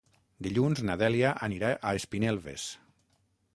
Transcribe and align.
Dilluns 0.45 0.81
na 0.89 0.95
Dèlia 1.01 1.35
anirà 1.49 1.71
a 1.73 1.93
Espinelves. 2.01 2.67